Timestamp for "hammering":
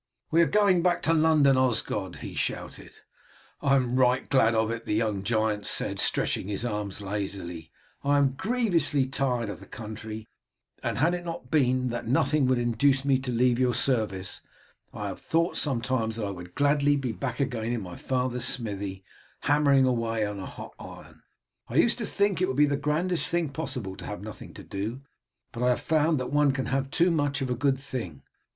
19.41-19.85